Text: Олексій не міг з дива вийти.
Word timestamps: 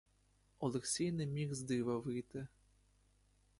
Олексій 0.59 1.11
не 1.11 1.25
міг 1.25 1.53
з 1.53 1.61
дива 1.61 1.97
вийти. 1.99 2.47